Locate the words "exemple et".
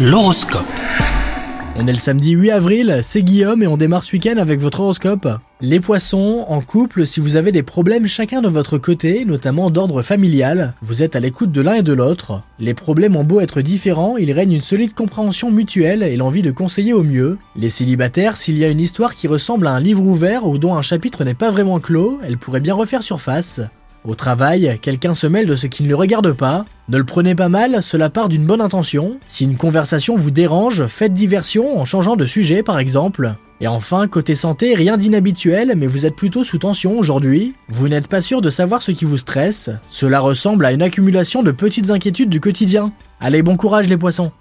32.78-33.68